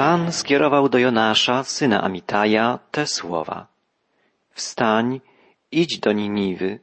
[0.00, 3.66] Pan skierował do Jonasza, syna Amitaja, te słowa.
[4.50, 5.20] Wstań,
[5.72, 6.80] idź do Niniwy,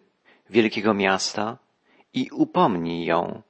[0.50, 1.58] wielkiego miasta,
[2.14, 3.42] i upomnij ją,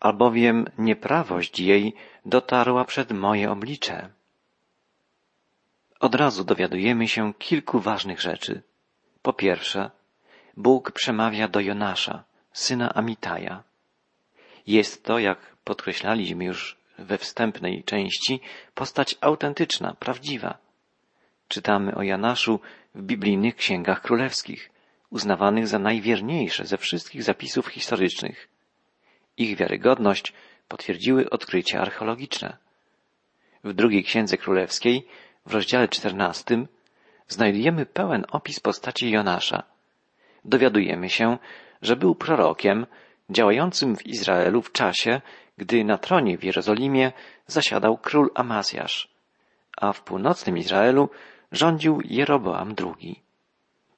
[0.00, 1.94] albowiem nieprawość jej
[2.26, 4.08] dotarła przed moje oblicze.
[6.00, 8.62] Od razu dowiadujemy się kilku ważnych rzeczy.
[9.22, 9.90] Po pierwsze,
[10.56, 13.62] Bóg przemawia do Jonasza, syna Amitaja.
[14.66, 18.40] Jest to, jak podkreślaliśmy już we wstępnej części,
[18.74, 20.58] postać autentyczna, prawdziwa.
[21.48, 22.60] Czytamy o Janaszu
[22.94, 24.70] w biblijnych księgach królewskich,
[25.10, 28.48] uznawanych za najwierniejsze ze wszystkich zapisów historycznych.
[29.36, 30.32] Ich wiarygodność
[30.68, 32.56] potwierdziły odkrycia archeologiczne.
[33.64, 35.06] W drugiej księdze królewskiej,
[35.46, 36.68] w rozdziale czternastym,
[37.28, 39.62] znajdujemy pełen opis postaci Jonasza.
[40.44, 41.38] Dowiadujemy się,
[41.82, 42.86] że był prorokiem
[43.30, 45.20] działającym w Izraelu w czasie,
[45.58, 47.12] gdy na tronie w Jerozolimie
[47.46, 49.08] zasiadał król Amazjasz,
[49.76, 51.10] a w północnym Izraelu
[51.52, 53.22] rządził Jeroboam II.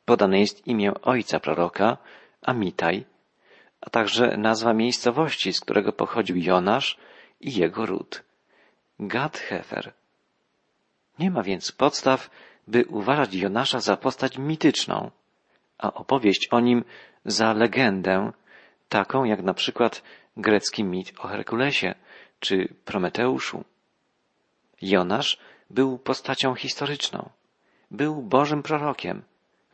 [0.05, 1.97] Podane jest imię ojca proroka,
[2.43, 3.05] Amitaj,
[3.81, 6.99] a także nazwa miejscowości, z którego pochodził Jonasz
[7.41, 8.23] i jego ród.
[8.99, 9.93] Gad Hefer.
[11.19, 12.31] Nie ma więc podstaw,
[12.69, 15.11] by uważać Jonasza za postać mityczną,
[15.79, 16.85] a opowieść o nim
[17.25, 18.33] za legendę,
[18.89, 20.03] taką jak na przykład
[20.37, 21.95] grecki mit o Herkulesie
[22.41, 23.65] czy Prometeuszu.
[24.83, 25.39] Jonasz
[25.71, 27.31] był postacią historyczną.
[27.91, 29.23] Był Bożym prorokiem,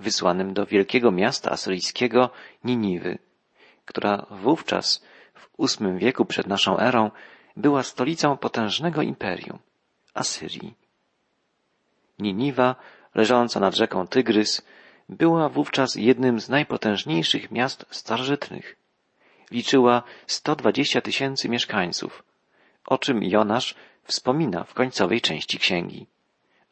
[0.00, 2.30] wysłanym do wielkiego miasta asyryjskiego
[2.64, 3.18] Niniwy,
[3.84, 7.10] która wówczas w ósmym wieku przed naszą erą
[7.56, 9.58] była stolicą potężnego imperium
[10.14, 10.74] Asyrii.
[12.18, 12.76] Niniwa,
[13.14, 14.62] leżąca nad rzeką Tygrys,
[15.08, 18.76] była wówczas jednym z najpotężniejszych miast starożytnych.
[19.50, 22.22] Liczyła 120 tysięcy mieszkańców,
[22.86, 26.06] o czym Jonasz wspomina w końcowej części księgi,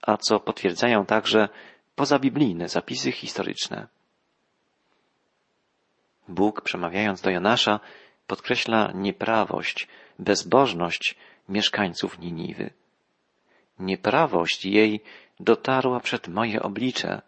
[0.03, 1.49] a co potwierdzają także
[1.95, 3.87] pozabiblijne zapisy historyczne.
[6.29, 7.81] Bóg, przemawiając do Jonasza,
[8.27, 11.17] podkreśla nieprawość, bezbożność
[11.49, 12.71] mieszkańców Niniwy.
[13.79, 15.01] Nieprawość jej
[15.41, 17.23] dotarła przed moje oblicze,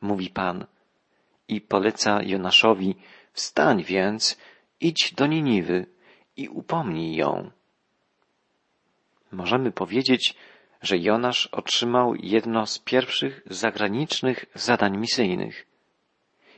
[0.00, 0.66] mówi Pan,
[1.48, 2.94] i poleca Jonaszowi,
[3.32, 4.38] wstań więc,
[4.80, 5.86] idź do Niniwy
[6.36, 7.50] i upomnij ją.
[9.32, 10.34] Możemy powiedzieć,
[10.82, 15.66] że Jonasz otrzymał jedno z pierwszych zagranicznych zadań misyjnych.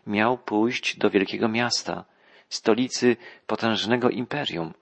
[0.07, 2.05] Miał pójść do wielkiego miasta,
[2.49, 4.75] stolicy potężnego imperium,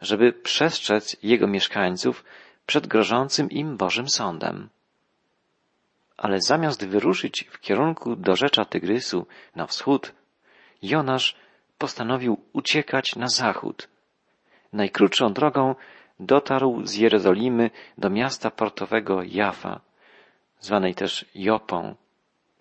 [0.00, 2.24] żeby przestrzec jego mieszkańców
[2.66, 4.68] przed grożącym im Bożym Sądem.
[6.16, 9.26] Ale zamiast wyruszyć w kierunku do rzecza Tygrysu
[9.56, 10.12] na wschód,
[10.82, 11.36] Jonasz
[11.78, 13.88] postanowił uciekać na zachód.
[14.72, 15.74] Najkrótszą drogą
[16.20, 19.80] dotarł z Jerozolimy do miasta portowego Jafa,
[20.60, 21.94] zwanej też Jopą,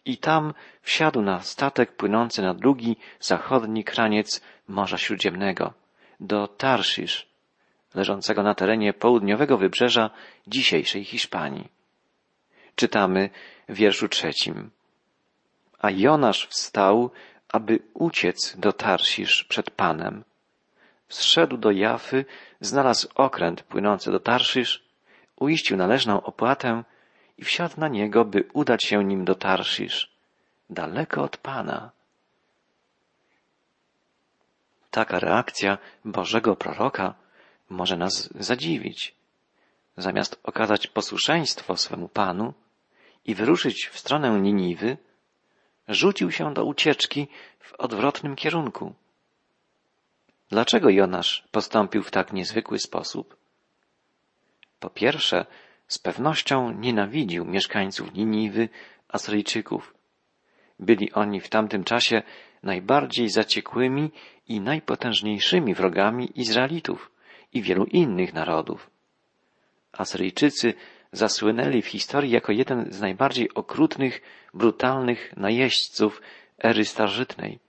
[0.06, 5.74] i tam wsiadł na statek płynący na długi zachodni kraniec Morza Śródziemnego,
[6.20, 7.28] do Tarszisz,
[7.96, 10.10] leżącego na terenie południowego wybrzeża
[10.48, 11.70] dzisiejszej Hiszpanii.
[12.76, 13.30] Czytamy
[13.70, 14.70] w wierszu trzecim.
[15.80, 17.12] A Jonasz wstał,
[17.51, 20.23] aby uciec do Tarszisz przed Panem.
[21.09, 22.25] Zszedł do Jafy,
[22.62, 24.84] znalazł okręt płynący do Tarszysz,
[25.35, 26.84] uiścił należną opłatę
[27.38, 30.12] i wsiadł na niego, by udać się nim do Tarszisz,
[30.69, 31.91] daleko od Pana.
[34.91, 37.13] Taka reakcja Bożego proroka
[37.69, 39.16] może nas zadziwić.
[39.97, 42.53] Zamiast okazać posłuszeństwo swemu Panu
[43.25, 44.97] i wyruszyć w stronę Niniwy,
[45.91, 47.28] rzucił się do ucieczki
[47.59, 48.94] w odwrotnym kierunku.
[50.50, 53.38] Dlaczego Jonasz postąpił w tak niezwykły sposób?
[54.80, 55.46] Po pierwsze,
[55.88, 58.69] z pewnością nienawidził mieszkańców Niniwy,
[59.07, 59.94] Asyryjczyków.
[60.80, 62.22] Byli oni w tamtym czasie
[62.63, 64.12] najbardziej zaciekłymi
[64.47, 67.12] i najpotężniejszymi wrogami Izraelitów
[67.53, 68.90] i wielu innych narodów.
[69.91, 70.74] Asyryjczycy
[71.12, 74.21] zasłynęli w historii jako jeden z najbardziej okrutnych,
[74.53, 76.21] brutalnych najeźdźców
[76.63, 77.59] ery starożytnej.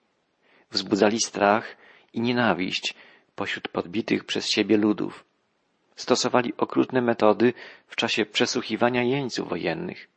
[0.70, 1.76] Wzbudzali strach
[2.12, 2.94] i nienawiść
[3.34, 5.24] pośród podbitych przez siebie ludów.
[5.96, 7.52] Stosowali okrutne metody
[7.86, 10.08] w czasie przesłuchiwania jeńców wojennych.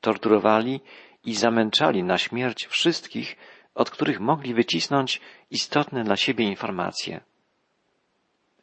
[0.00, 0.80] Torturowali
[1.24, 3.36] i zamęczali na śmierć wszystkich,
[3.74, 5.20] od których mogli wycisnąć
[5.50, 7.20] istotne dla siebie informacje.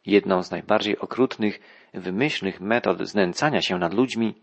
[0.05, 1.59] Jedną z najbardziej okrutnych,
[1.93, 4.35] wymyślnych metod znęcania się nad ludźmi,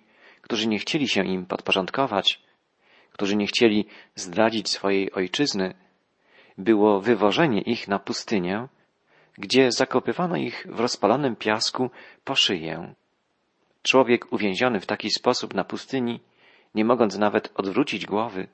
[0.42, 2.42] którzy nie chcieli się im podporządkować,
[3.16, 5.74] którzy nie chcieli zdradzić swojej ojczyzny,
[6.58, 8.68] było wywożenie ich na pustynię,
[9.38, 11.90] gdzie zakopywano ich w rozpalonym piasku
[12.24, 12.94] po szyję.
[13.82, 16.20] Człowiek uwięziony w taki sposób na pustyni,
[16.74, 18.48] nie mogąc nawet odwrócić głowy,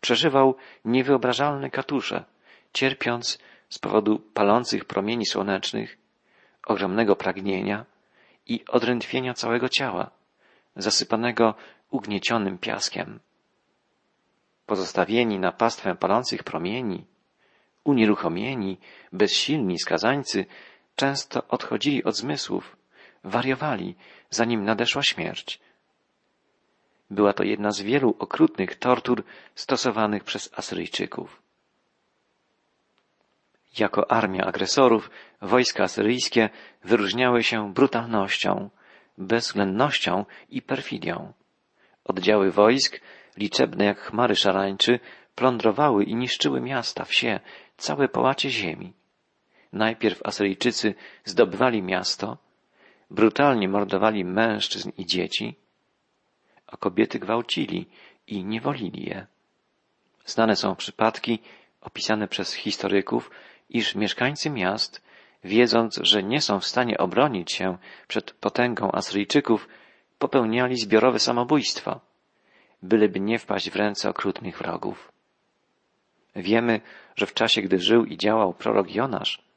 [0.00, 2.24] przeżywał niewyobrażalne katusze,
[2.72, 5.98] cierpiąc z powodu palących promieni słonecznych,
[6.66, 7.86] ogromnego pragnienia
[8.46, 10.10] i odrętwienia całego ciała,
[10.76, 11.54] zasypanego
[11.90, 13.20] ugniecionym piaskiem.
[14.68, 17.04] Pozostawieni na pastwę palących promieni,
[17.84, 18.78] unieruchomieni,
[19.12, 20.46] bezsilni skazańcy
[20.96, 22.76] często odchodzili od zmysłów,
[23.24, 23.94] wariowali,
[24.30, 25.60] zanim nadeszła śmierć.
[27.10, 29.24] Była to jedna z wielu okrutnych tortur
[29.54, 31.42] stosowanych przez Asyryjczyków.
[33.78, 35.10] Jako armia agresorów,
[35.42, 36.50] wojska asyryjskie
[36.84, 38.70] wyróżniały się brutalnością,
[39.18, 41.32] bezwzględnością i perfidią.
[42.04, 43.00] Oddziały wojsk,
[43.38, 45.00] liczebne jak chmary szarańczy,
[45.34, 47.40] plądrowały i niszczyły miasta, wsie,
[47.76, 48.92] całe połacie ziemi.
[49.72, 50.94] Najpierw Asyryjczycy
[51.24, 52.38] zdobywali miasto,
[53.10, 55.54] brutalnie mordowali mężczyzn i dzieci,
[56.66, 57.86] a kobiety gwałcili
[58.26, 59.26] i niewolili je.
[60.24, 61.38] Znane są przypadki
[61.80, 63.30] opisane przez historyków,
[63.70, 65.02] iż mieszkańcy miast,
[65.44, 69.68] wiedząc, że nie są w stanie obronić się przed potęgą Asyryjczyków,
[70.18, 72.00] popełniali zbiorowe samobójstwo,
[72.82, 75.12] byleby nie wpaść w ręce okrutnych wrogów.
[76.36, 76.80] Wiemy,
[77.16, 79.48] że w czasie, gdy żył i działał prorok Jonasz,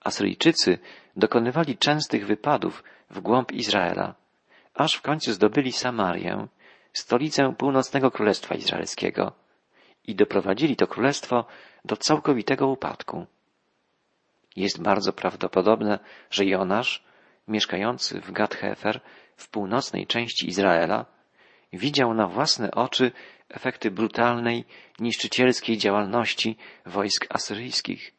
[0.00, 0.78] Asyryjczycy
[1.16, 4.14] dokonywali częstych wypadów w głąb Izraela,
[4.74, 6.46] aż w końcu zdobyli Samarię,
[6.92, 9.32] stolicę północnego królestwa izraelskiego
[10.04, 11.44] i doprowadzili to królestwo
[11.84, 13.26] do całkowitego upadku.
[14.56, 15.98] Jest bardzo prawdopodobne,
[16.30, 17.04] że Jonasz,
[17.48, 19.00] mieszkający w Gad-Hefer
[19.36, 21.04] w północnej części Izraela,
[21.76, 23.12] widział na własne oczy
[23.48, 24.64] efekty brutalnej,
[24.98, 26.56] niszczycielskiej działalności
[26.86, 28.14] wojsk asyryjskich.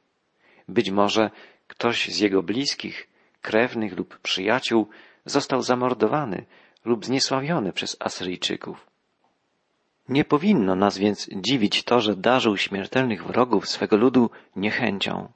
[0.68, 1.30] Być może
[1.68, 3.08] ktoś z jego bliskich,
[3.42, 4.88] krewnych lub przyjaciół
[5.26, 6.46] został zamordowany
[6.86, 8.88] lub zniesławiony przez Asyryjczyków.
[10.10, 15.32] Nie powinno nas więc dziwić to, że darzył śmiertelnych wrogów swego ludu niechęcią,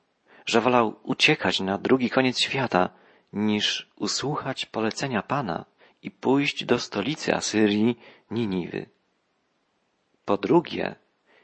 [0.46, 2.90] że wolał uciekać na drugi koniec świata,
[3.34, 5.66] niż usłuchać polecenia Pana
[6.02, 8.00] i pójść do stolicy Asyrii,
[8.32, 8.86] Niniwy.
[10.26, 10.96] Po drugie,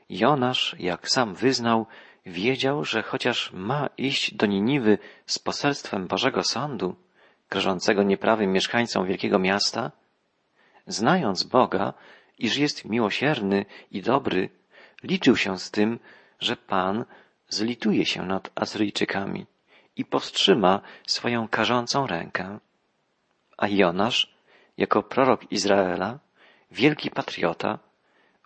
[0.10, 1.86] Jonasz, jak sam wyznał,
[2.26, 6.96] wiedział, że chociaż ma iść do Niniwy z poselstwem Bożego Sądu,
[7.50, 9.92] grożącego nieprawym mieszkańcom wielkiego miasta,
[10.88, 11.94] znając Boga,
[12.38, 14.50] iż jest miłosierny i dobry,
[15.04, 16.00] liczył się z tym,
[16.40, 17.06] że Pan
[17.50, 19.46] zlituje się nad Asyryjczykami
[19.96, 22.60] i powstrzyma swoją karzącą rękę.
[23.58, 24.37] A Jonasz,
[24.78, 26.20] jako prorok Izraela,
[26.72, 27.80] wielki patriota,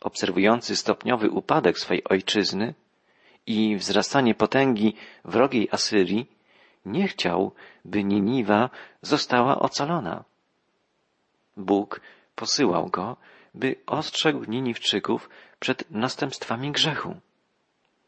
[0.01, 2.73] obserwujący stopniowy upadek swej ojczyzny
[3.47, 4.95] i wzrastanie potęgi
[5.25, 6.25] wrogiej Asyrii,
[6.85, 7.51] nie chciał,
[7.85, 8.69] by Niniwa
[9.01, 10.23] została ocalona.
[11.57, 12.01] Bóg
[12.35, 13.17] posyłał go,
[13.53, 15.29] by ostrzegł Niniwczyków
[15.59, 17.15] przed następstwami grzechu.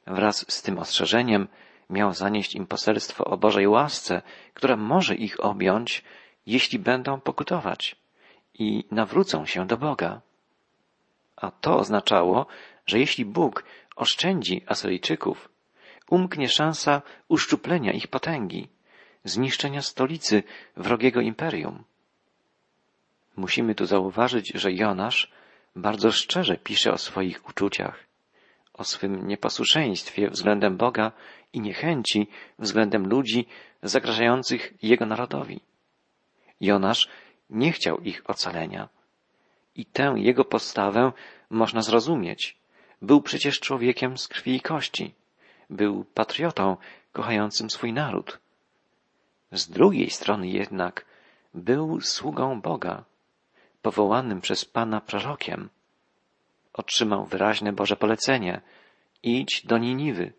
[0.07, 1.47] Wraz z tym ostrzeżeniem
[1.89, 4.21] miał zanieść im poselstwo o Bożej łasce,
[4.53, 6.03] która może ich objąć,
[6.45, 8.02] jeśli będą pokutować
[8.53, 10.21] i nawrócą się do Boga.
[11.35, 12.45] A to oznaczało,
[12.85, 13.63] że jeśli Bóg
[13.95, 15.50] oszczędzi Asyryjczyków,
[16.09, 18.67] umknie szansa uszczuplenia ich potęgi,
[19.23, 20.44] zniszczenia stolicy
[20.77, 21.83] wrogiego imperium.
[23.35, 25.31] Musimy tu zauważyć, że Jonasz
[25.75, 28.03] bardzo szczerze pisze o swoich uczuciach,
[28.74, 31.12] o swym nieposłuszeństwie względem Boga
[31.53, 32.27] i niechęci
[32.60, 33.45] względem ludzi
[33.83, 35.60] zagrażających jego narodowi.
[36.62, 37.10] Jonasz
[37.50, 38.89] nie chciał ich ocalenia.
[39.75, 41.12] I tę jego postawę
[41.50, 42.57] można zrozumieć.
[43.01, 45.13] Był przecież człowiekiem z krwi i kości.
[45.69, 46.77] Był patriotą
[47.12, 48.39] kochającym swój naród.
[49.51, 51.05] Z drugiej strony jednak
[51.53, 53.03] był sługą Boga,
[53.81, 55.69] powołanym przez Pana prorokiem.
[56.73, 58.62] Otrzymał wyraźne Boże polecenie
[59.23, 60.33] idź do Niniwy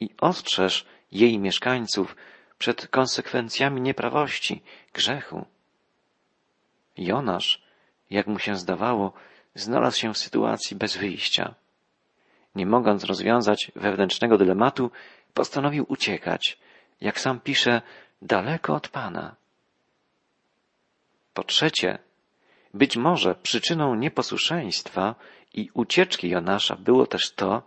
[0.00, 2.16] i ostrzeż jej mieszkańców
[2.58, 4.62] przed konsekwencjami nieprawości,
[4.92, 5.46] grzechu.
[6.96, 7.62] Jonasz,
[8.10, 9.12] jak mu się zdawało,
[9.54, 11.54] znalazł się w sytuacji bez wyjścia.
[12.54, 14.90] Nie mogąc rozwiązać wewnętrznego dylematu,
[15.34, 16.58] postanowił uciekać,
[17.00, 17.82] jak sam pisze,
[18.22, 19.36] daleko od Pana.
[21.34, 21.98] Po trzecie,
[22.74, 25.14] być może przyczyną nieposłuszeństwa
[25.54, 27.62] i ucieczki Jonasza było też to,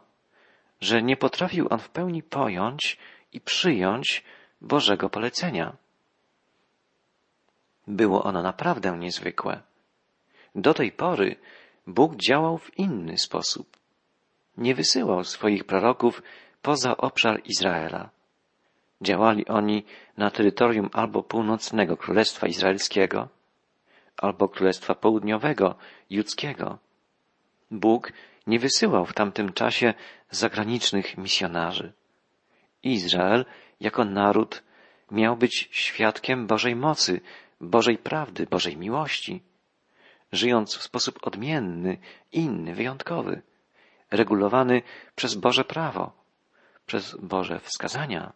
[0.81, 2.98] że nie potrafił on w pełni pojąć
[3.33, 4.24] i przyjąć
[4.62, 5.75] Bożego polecenia.
[7.89, 9.62] Było ono naprawdę niezwykłe.
[10.55, 11.36] Do tej pory
[11.88, 13.77] Bóg działał w inny sposób.
[14.58, 16.24] Nie wysyłał swoich proroków
[16.62, 18.10] poza obszar Izraela.
[19.01, 19.84] Działali oni
[20.17, 23.27] na terytorium albo północnego Królestwa Izraelskiego,
[24.17, 25.75] albo Królestwa Południowego,
[26.10, 26.77] judzkiego.
[27.72, 28.13] Bóg
[28.48, 29.93] nie wysyłał w tamtym czasie
[30.31, 31.93] zagranicznych misjonarzy.
[32.84, 33.46] Izrael
[33.79, 34.63] jako naród
[35.12, 37.22] miał być świadkiem Bożej mocy,
[37.62, 39.44] Bożej prawdy, Bożej miłości,
[40.32, 41.98] żyjąc w sposób odmienny,
[42.32, 43.42] inny, wyjątkowy,
[44.12, 44.82] regulowany
[45.16, 46.12] przez Boże prawo,
[46.86, 48.34] przez Boże wskazania.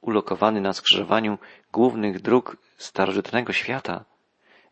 [0.00, 1.38] Ulokowany na skrzyżowaniu
[1.72, 4.04] głównych dróg starożytnego świata,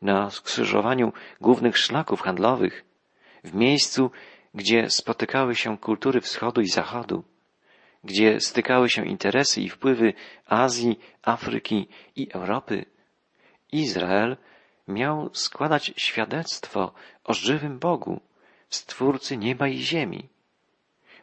[0.02, 2.84] na skrzyżowaniu głównych szlaków handlowych,
[3.44, 4.10] w miejscu,
[4.54, 7.24] gdzie spotykały się kultury wschodu i zachodu,
[8.04, 10.12] gdzie stykały się interesy i wpływy
[10.46, 12.84] Azji, Afryki i Europy,
[13.72, 14.36] Izrael
[14.88, 16.92] miał składać świadectwo
[17.24, 18.20] o żywym Bogu,
[18.68, 20.28] Stwórcy nieba i ziemi.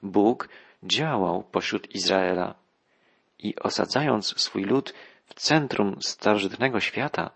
[0.03, 0.49] Bóg
[0.83, 2.55] działał pośród Izraela
[3.39, 4.93] i osadzając swój lud
[5.25, 7.31] w centrum starożytnego świata,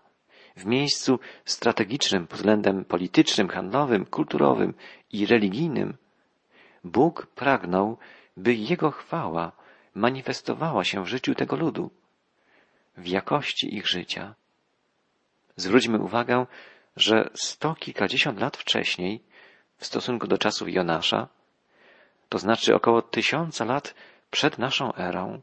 [0.56, 4.74] w miejscu strategicznym pod względem politycznym, handlowym, kulturowym
[5.12, 5.96] i religijnym,
[6.84, 7.98] Bóg pragnął,
[8.36, 9.52] by Jego chwała
[9.94, 11.90] manifestowała się w życiu tego ludu,
[12.96, 14.34] w jakości ich życia.
[15.56, 16.46] Zwróćmy uwagę,
[16.96, 19.22] że sto kilkadziesiąt lat wcześniej,
[19.78, 21.28] w stosunku do czasów Jonasza,
[22.28, 23.94] to znaczy około tysiąca lat
[24.30, 25.40] przed naszą erą,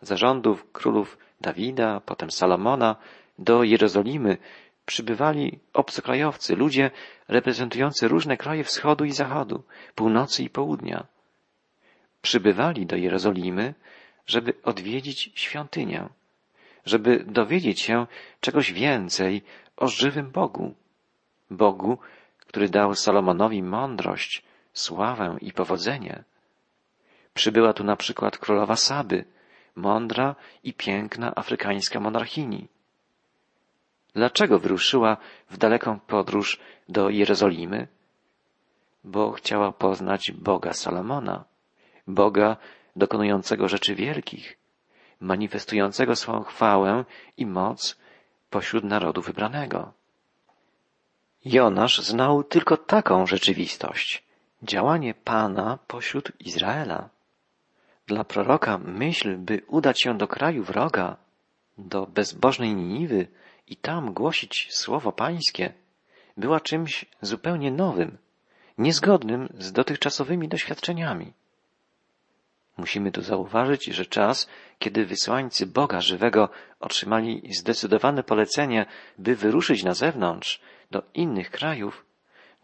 [0.00, 2.96] zarządów królów Dawida, potem Salomona,
[3.38, 4.38] do Jerozolimy
[4.86, 6.90] przybywali obcokrajowcy, ludzie
[7.28, 9.62] reprezentujący różne kraje wschodu i zachodu,
[9.94, 11.06] północy i południa.
[12.22, 13.74] Przybywali do Jerozolimy,
[14.26, 16.08] żeby odwiedzić świątynię,
[16.84, 18.06] żeby dowiedzieć się
[18.40, 19.42] czegoś więcej
[19.76, 20.74] o żywym Bogu.
[21.50, 21.98] Bogu,
[22.38, 24.42] który dał Salomonowi mądrość,
[24.72, 26.24] sławę i powodzenie.
[27.34, 29.24] Przybyła tu na przykład królowa Saby,
[29.76, 32.68] mądra i piękna afrykańska monarchini.
[34.14, 35.16] Dlaczego wyruszyła
[35.50, 37.88] w daleką podróż do Jerozolimy?
[39.04, 41.44] Bo chciała poznać Boga Salomona,
[42.06, 42.56] Boga
[42.96, 44.58] dokonującego rzeczy wielkich,
[45.20, 47.04] manifestującego swą chwałę
[47.36, 47.96] i moc
[48.50, 49.92] pośród narodu wybranego.
[51.44, 54.24] Jonasz znał tylko taką rzeczywistość,
[54.62, 57.08] działanie Pana pośród Izraela.
[58.06, 61.16] Dla proroka myśl, by udać się do kraju wroga,
[61.78, 63.26] do bezbożnej Niniwy
[63.66, 65.72] i tam głosić słowo pańskie,
[66.36, 68.18] była czymś zupełnie nowym,
[68.78, 71.32] niezgodnym z dotychczasowymi doświadczeniami.
[72.78, 76.48] Musimy tu zauważyć, że czas, kiedy wysłańcy Boga żywego
[76.80, 78.86] otrzymali zdecydowane polecenie,
[79.18, 82.04] by wyruszyć na zewnątrz do innych krajów,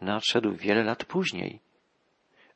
[0.01, 1.59] nadszedł wiele lat później.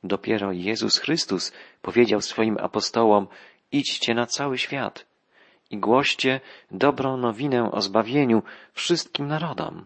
[0.04, 3.28] Dopiero Jezus Chrystus powiedział swoim apostołom,
[3.72, 5.06] idźcie na cały świat
[5.70, 9.86] i głoście dobrą nowinę o zbawieniu wszystkim narodom.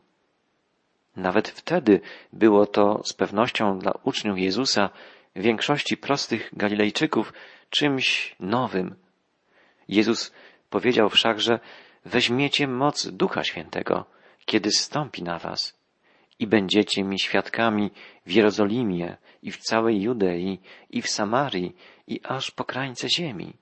[1.15, 2.01] Nawet wtedy
[2.33, 4.89] było to z pewnością dla uczniów Jezusa,
[5.35, 7.33] większości prostych Galilejczyków,
[7.73, 8.95] czymś nowym.
[9.87, 10.31] Jezus
[10.69, 11.59] powiedział wszakże,
[12.05, 14.05] weźmiecie moc Ducha Świętego,
[14.45, 15.77] kiedy stąpi na was
[16.39, 17.91] i będziecie mi świadkami
[18.25, 21.75] w Jerozolimie i w całej Judei i w Samarii
[22.07, 23.53] i aż po krańce ziemi.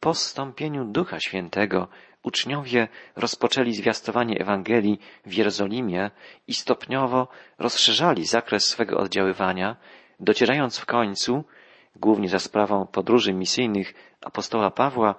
[0.00, 1.88] Po stąpieniu Ducha Świętego
[2.22, 6.10] uczniowie rozpoczęli zwiastowanie Ewangelii w Jerozolimie
[6.46, 9.76] i stopniowo rozszerzali zakres swego oddziaływania,
[10.20, 11.44] docierając w końcu,
[12.00, 15.14] głównie za sprawą podróży misyjnych apostoła Pawła,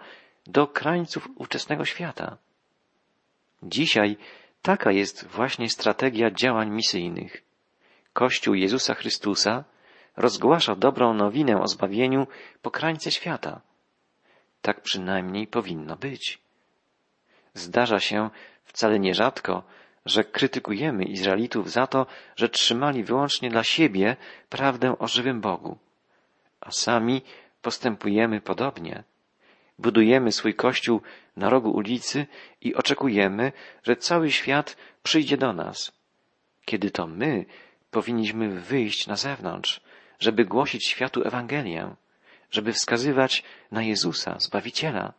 [0.47, 2.37] do krańców ówczesnego świata.
[3.63, 4.17] Dzisiaj
[4.61, 7.43] taka jest właśnie strategia działań misyjnych.
[8.13, 9.63] Kościół Jezusa Chrystusa
[10.17, 12.27] rozgłasza dobrą nowinę o zbawieniu
[12.61, 13.61] po krańce świata.
[14.61, 16.39] Tak przynajmniej powinno być.
[17.53, 18.29] Zdarza się
[18.63, 19.63] wcale nierzadko,
[20.05, 24.17] że krytykujemy Izraelitów za to, że trzymali wyłącznie dla siebie
[24.49, 25.77] prawdę o żywym Bogu,
[26.61, 27.21] a sami
[27.61, 29.03] postępujemy podobnie.
[29.79, 31.01] Budujemy swój kościół
[31.37, 32.25] na rogu ulicy
[32.61, 33.51] i oczekujemy,
[33.83, 35.91] że cały świat przyjdzie do nas,
[36.65, 37.45] kiedy to my
[37.91, 39.81] powinniśmy wyjść na zewnątrz,
[40.19, 41.95] żeby głosić światu Ewangelię,
[42.51, 45.13] żeby wskazywać na Jezusa, Zbawiciela.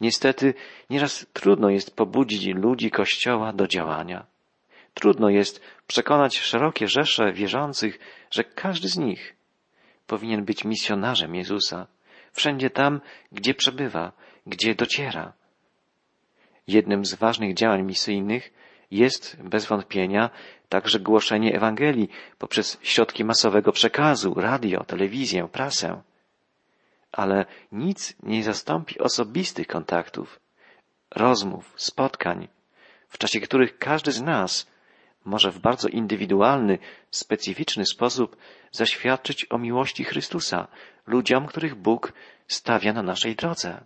[0.00, 0.54] Niestety,
[0.90, 4.26] nieraz trudno jest pobudzić ludzi Kościoła do działania.
[4.94, 7.98] Trudno jest przekonać szerokie rzesze wierzących,
[8.30, 9.36] że każdy z nich
[10.06, 11.86] powinien być misjonarzem Jezusa,
[12.32, 13.00] wszędzie tam,
[13.32, 14.12] gdzie przebywa,
[14.46, 15.32] gdzie dociera.
[16.66, 18.52] Jednym z ważnych działań misyjnych
[18.90, 20.30] jest bez wątpienia
[20.68, 22.08] także głoszenie Ewangelii
[22.38, 26.02] poprzez środki masowego przekazu, radio, telewizję, prasę.
[27.12, 30.40] Ale nic nie zastąpi osobistych kontaktów,
[31.10, 32.48] rozmów, spotkań,
[33.08, 34.73] w czasie których każdy z nas
[35.24, 36.78] może w bardzo indywidualny,
[37.10, 38.36] specyficzny sposób
[38.72, 40.68] zaświadczyć o miłości Chrystusa
[41.06, 42.12] ludziom, których Bóg
[42.48, 43.84] stawia na naszej drodze.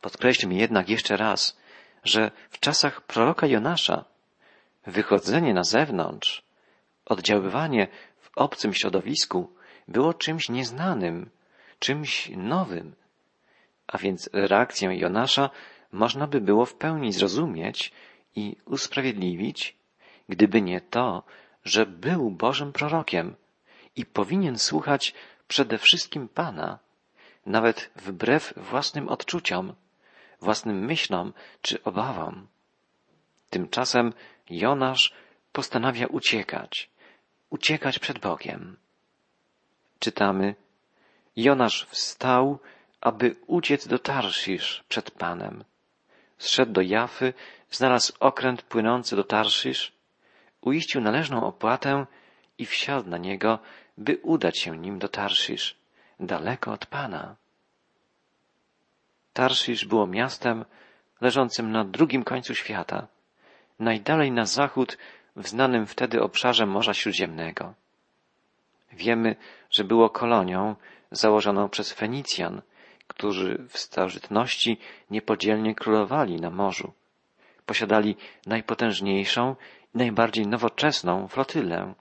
[0.00, 1.56] Podkreślmy jednak jeszcze raz,
[2.04, 4.04] że w czasach proroka Jonasza
[4.86, 6.42] wychodzenie na zewnątrz,
[7.06, 7.88] oddziaływanie
[8.20, 9.52] w obcym środowisku
[9.88, 11.30] było czymś nieznanym,
[11.78, 12.94] czymś nowym,
[13.86, 15.50] a więc reakcję Jonasza
[15.92, 17.92] można by było w pełni zrozumieć
[18.36, 19.76] i usprawiedliwić,
[20.28, 21.22] gdyby nie to,
[21.64, 23.36] że był Bożym prorokiem
[23.96, 25.14] i powinien słuchać
[25.48, 26.78] przede wszystkim Pana,
[27.46, 29.74] nawet wbrew własnym odczuciom,
[30.40, 32.46] własnym myślom czy obawom.
[33.50, 34.12] Tymczasem
[34.50, 35.12] Jonasz
[35.52, 36.90] postanawia uciekać,
[37.50, 38.76] uciekać przed Bogiem.
[39.98, 40.54] Czytamy,
[41.36, 42.58] Jonasz wstał,
[43.00, 45.64] aby uciec do Tarszisz przed Panem.
[46.38, 47.34] Zszedł do Jafy,
[47.70, 49.92] znalazł okręt płynący do Tarszisz,
[50.60, 52.06] uiścił należną opłatę
[52.58, 53.58] i wsiadł na niego,
[53.98, 55.76] by udać się nim do Tarszisz,
[56.20, 57.36] daleko od Pana.
[59.32, 60.64] Tarszisz było miastem
[61.20, 63.06] leżącym na drugim końcu świata,
[63.78, 64.98] najdalej na zachód
[65.36, 67.74] w znanym wtedy obszarze Morza Śródziemnego.
[68.92, 69.36] Wiemy,
[69.70, 70.76] że było kolonią
[71.10, 72.62] założoną przez Fenicjan,
[73.06, 74.78] którzy w starożytności
[75.10, 76.92] niepodzielnie królowali na morzu.
[77.66, 79.56] Posiadali najpotężniejszą
[79.94, 81.94] i najbardziej nowoczesną flotylę.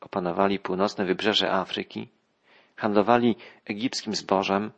[0.00, 2.08] Opanowali północne wybrzeże Afryki,
[2.76, 4.70] handlowali egipskim zbożem,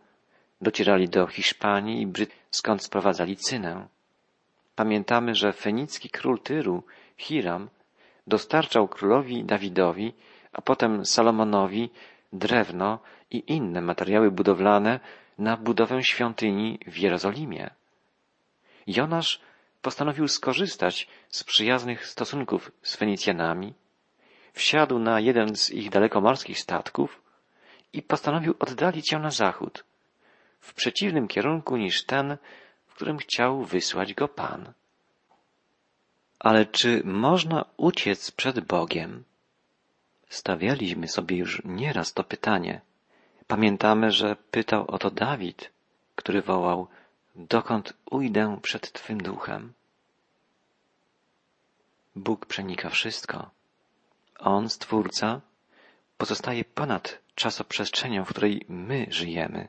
[0.60, 3.88] docierali do Hiszpanii i Bryt, skąd sprowadzali cynę.
[4.76, 6.82] Pamiętamy, że fenicki król Tyru,
[7.16, 7.68] Hiram,
[8.26, 10.12] dostarczał królowi Dawidowi,
[10.52, 11.90] a potem Salomonowi
[12.32, 12.98] drewno
[13.30, 15.00] i inne materiały budowlane
[15.38, 17.70] na budowę świątyni w Jerozolimie.
[18.86, 19.40] Jonasz
[19.85, 23.75] postanowił skorzystać z przyjaznych stosunków z Fenicjanami,
[24.53, 27.23] wsiadł na jeden z ich dalekomorskich statków
[27.92, 29.85] i postanowił oddalić ją na zachód,
[30.61, 32.37] w przeciwnym kierunku niż ten,
[32.87, 34.73] w którym chciał wysłać go Pan.
[36.38, 39.25] Ale czy można uciec przed Bogiem?
[40.29, 42.81] Stawialiśmy sobie już nieraz to pytanie.
[43.47, 45.70] Pamiętamy, że pytał o to Dawid,
[46.14, 46.88] który wołał,
[47.35, 49.73] dokąd ujdę przed Twym duchem?
[52.16, 53.51] Bóg przenika wszystko.
[54.38, 55.40] On, Stwórca,
[56.18, 59.68] pozostaje ponad czasoprzestrzenią, w której my żyjemy.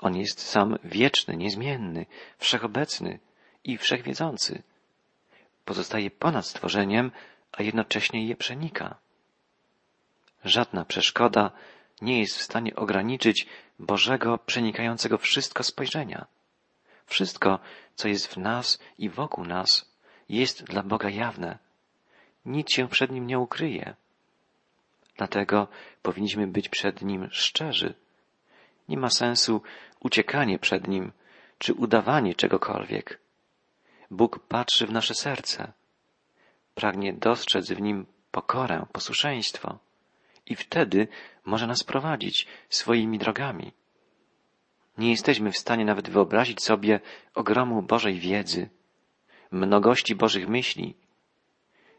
[0.00, 2.06] On jest sam wieczny, niezmienny,
[2.38, 3.18] wszechobecny
[3.64, 4.62] i wszechwiedzący.
[5.64, 7.10] Pozostaje ponad stworzeniem,
[7.52, 8.98] a jednocześnie je przenika.
[10.44, 11.50] Żadna przeszkoda
[12.02, 13.46] nie jest w stanie ograniczyć
[13.78, 16.26] Bożego przenikającego wszystko spojrzenia.
[17.10, 17.58] Wszystko,
[17.94, 19.94] co jest w nas i wokół nas,
[20.28, 21.58] jest dla Boga jawne.
[22.44, 23.94] Nic się przed Nim nie ukryje.
[25.16, 25.68] Dlatego
[26.02, 27.94] powinniśmy być przed Nim szczerzy.
[28.88, 29.62] Nie ma sensu
[30.00, 31.12] uciekanie przed Nim,
[31.58, 33.20] czy udawanie czegokolwiek.
[34.10, 35.72] Bóg patrzy w nasze serce.
[36.74, 39.78] Pragnie dostrzec w nim pokorę, posłuszeństwo
[40.46, 41.08] i wtedy
[41.44, 43.72] może nas prowadzić swoimi drogami.
[45.00, 47.00] Nie jesteśmy w stanie nawet wyobrazić sobie
[47.34, 48.68] ogromu Bożej wiedzy,
[49.50, 50.94] mnogości Bożych myśli.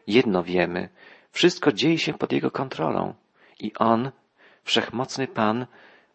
[0.08, 0.90] Jedno wiemy,
[1.32, 3.14] wszystko dzieje się pod Jego kontrolą
[3.60, 4.12] i On,
[4.64, 5.66] wszechmocny Pan,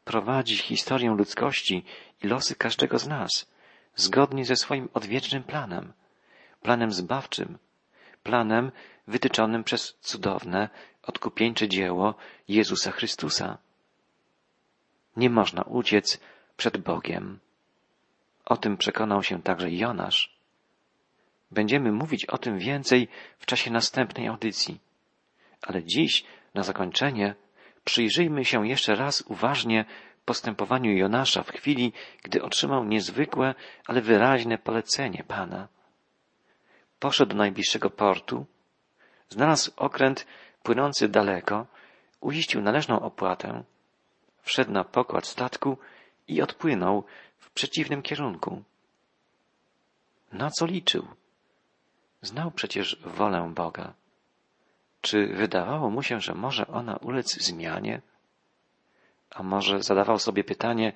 [0.05, 1.85] prowadzi historię ludzkości
[2.23, 3.51] i losy każdego z nas,
[3.95, 5.93] zgodnie ze swoim odwiecznym planem,
[6.63, 7.59] planem zbawczym,
[8.23, 8.73] planem
[9.07, 10.69] wytyczonym przez cudowne,
[11.03, 12.15] odkupieńcze dzieło
[12.49, 13.59] Jezusa Chrystusa.
[15.17, 16.21] Nie można uciec
[16.57, 17.39] przed Bogiem.
[18.45, 20.37] O tym przekonał się także Jonasz.
[21.51, 24.81] Będziemy mówić o tym więcej w czasie następnej audycji.
[25.63, 27.35] Ale dziś, na zakończenie,
[27.85, 29.85] przyjrzyjmy się jeszcze raz uważnie
[30.25, 31.93] postępowaniu Jonasza w chwili,
[32.23, 33.55] gdy otrzymał niezwykłe,
[33.87, 35.69] ale wyraźne polecenie Pana.
[36.99, 38.47] Poszedł do najbliższego portu,
[39.29, 40.27] znalazł okręt
[40.63, 41.67] płynący daleko,
[42.21, 43.63] uiścił należną opłatę,
[44.43, 45.79] wszedł na pokład statku
[46.29, 47.05] i odpłynął
[47.39, 48.63] w przeciwnym kierunku.
[50.33, 51.07] Na co liczył?
[52.23, 53.95] Znał przecież wolę Boga.
[55.01, 58.03] Czy wydawało mu się, że może ona ulec zmianie?
[59.31, 60.93] A może zadawał sobie pytanie,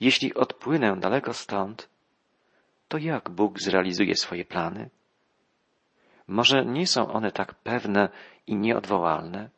[0.00, 1.88] jeśli odpłynę daleko stąd,
[2.88, 4.90] to jak Bóg zrealizuje swoje plany?
[6.28, 8.08] Może nie są one tak pewne
[8.46, 9.50] i nieodwołalne?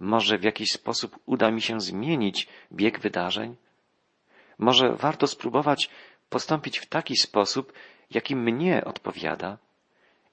[0.00, 3.56] Może w jakiś sposób uda mi się zmienić bieg wydarzeń?
[4.60, 5.90] Może warto spróbować
[6.28, 7.72] postąpić w taki sposób,
[8.10, 9.58] jaki mnie odpowiada,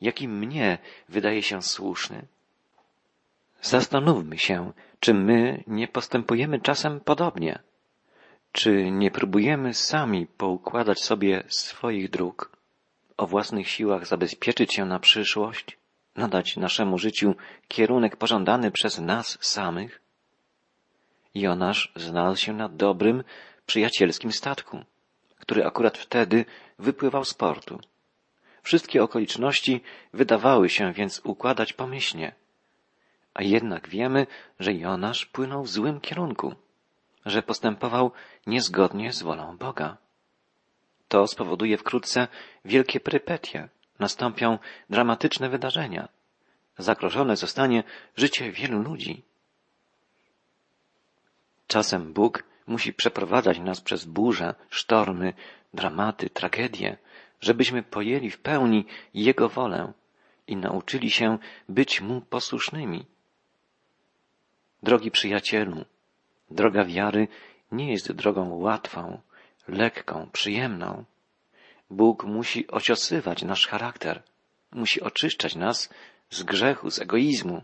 [0.02, 0.78] jaki mnie
[1.10, 2.28] wydaje się słuszny.
[3.62, 7.60] Zastanówmy się, czy my nie postępujemy czasem podobnie.
[8.52, 12.58] Czy nie próbujemy sami poukładać sobie swoich dróg,
[13.18, 15.78] o własnych siłach zabezpieczyć się na przyszłość,
[16.16, 17.36] nadać naszemu życiu
[17.68, 20.02] kierunek pożądany przez nas samych?
[21.36, 23.24] Jonasz znalazł się na dobrym,
[23.68, 24.84] przyjacielskim statku,
[25.40, 26.46] który akurat wtedy
[26.80, 27.80] wypływał z portu.
[28.64, 29.82] Wszystkie okoliczności
[30.14, 32.36] wydawały się więc układać pomyślnie.
[33.34, 34.28] A jednak wiemy,
[34.60, 36.56] że Jonasz płynął w złym kierunku,
[37.26, 38.12] że postępował
[38.48, 39.98] niezgodnie z wolą Boga.
[41.08, 42.28] To spowoduje wkrótce
[42.66, 44.58] wielkie prypetie, nastąpią
[44.90, 46.10] dramatyczne wydarzenia.
[46.78, 47.84] Zagrożone zostanie
[48.16, 49.24] życie wielu ludzi.
[51.68, 55.34] Czasem Bóg musi przeprowadzać nas przez burze, sztormy,
[55.74, 56.98] dramaty, tragedie,
[57.42, 59.94] żebyśmy pojęli w pełni Jego wolę
[60.48, 61.38] i nauczyli się
[61.70, 63.06] być Mu posłusznymi.
[64.84, 65.86] Drogi przyjacielu,
[66.52, 67.28] droga wiary
[67.72, 69.22] nie jest drogą łatwą,
[69.68, 71.06] lekką, przyjemną.
[71.90, 74.24] Bóg musi ociosywać nasz charakter,
[74.72, 75.90] musi oczyszczać nas
[76.30, 77.62] z grzechu, z egoizmu,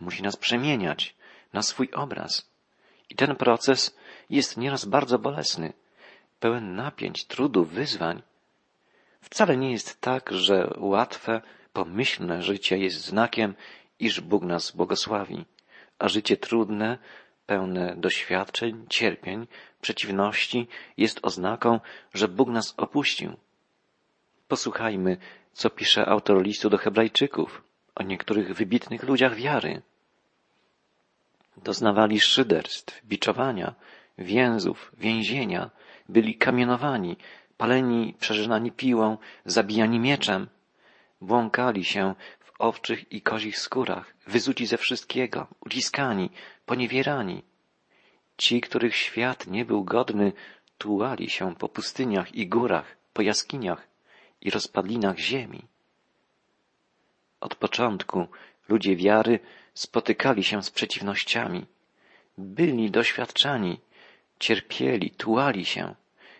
[0.00, 1.16] musi nas przemieniać
[1.52, 2.55] na swój obraz.
[3.10, 3.96] I ten proces
[4.30, 5.72] jest nieraz bardzo bolesny,
[6.40, 8.22] pełen napięć, trudów, wyzwań.
[9.20, 11.42] Wcale nie jest tak, że łatwe,
[11.72, 13.54] pomyślne życie jest znakiem,
[13.98, 15.44] iż Bóg nas błogosławi,
[15.98, 16.98] a życie trudne,
[17.46, 19.46] pełne doświadczeń, cierpień,
[19.80, 21.80] przeciwności jest oznaką,
[22.14, 23.36] że Bóg nas opuścił.
[24.48, 25.16] Posłuchajmy,
[25.52, 27.62] co pisze autor listu do Hebrajczyków
[27.94, 29.82] o niektórych wybitnych ludziach wiary.
[31.56, 33.74] Doznawali szyderstw, biczowania,
[34.18, 35.70] więzów, więzienia,
[36.08, 37.16] byli kamienowani,
[37.56, 40.48] paleni, przeżynani piłą, zabijani mieczem,
[41.20, 46.30] błąkali się w owczych i kozich skórach, wyzuci ze wszystkiego, uciskani,
[46.66, 47.42] poniewierani.
[48.36, 50.32] Ci, których świat nie był godny,
[50.78, 53.88] tułali się po pustyniach i górach, po jaskiniach
[54.40, 55.62] i rozpadlinach ziemi.
[57.40, 58.26] Od początku
[58.68, 59.38] ludzie wiary
[59.76, 61.66] spotykali się z przeciwnościami,
[62.38, 63.80] byli doświadczani,
[64.38, 65.94] cierpieli, tułali się,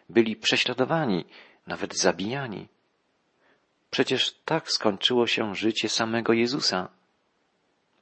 [0.08, 1.24] byli prześladowani,
[1.66, 2.68] nawet zabijani.
[3.90, 6.88] Przecież tak skończyło się życie samego Jezusa.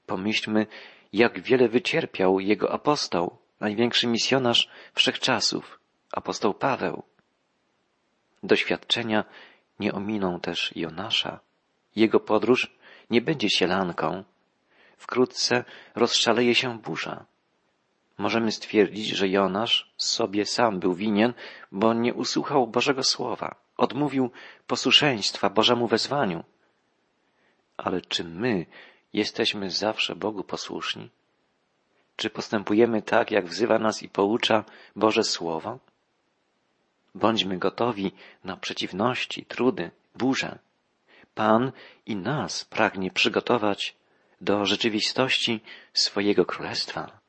[0.06, 0.66] Pomyślmy,
[1.12, 5.80] jak wiele wycierpiał jego apostoł, największy misjonarz wszechczasów,
[6.12, 7.02] apostoł Paweł.
[8.42, 9.24] Doświadczenia
[9.80, 11.40] nie ominą też Jonasza.
[11.96, 12.76] Jego podróż
[13.10, 14.24] nie będzie sielanką.
[15.04, 15.64] Wkrótce
[15.94, 17.24] rozszaleje się burza.
[18.18, 21.34] Możemy stwierdzić, że Jonasz sobie sam był winien,
[21.72, 24.30] bo nie usłuchał Bożego Słowa, odmówił
[24.66, 26.44] posłuszeństwa Bożemu wezwaniu.
[27.76, 28.66] Ale czy my
[29.12, 31.10] jesteśmy zawsze Bogu posłuszni?
[32.16, 34.64] Czy postępujemy tak, jak wzywa nas i poucza
[34.96, 35.78] Boże Słowo?
[37.14, 38.12] Bądźmy gotowi
[38.44, 40.58] na przeciwności, trudy, burze.
[41.34, 41.72] Pan
[42.06, 43.96] i nas pragnie przygotować
[44.44, 45.60] do rzeczywistości
[45.92, 47.23] swojego królestwa.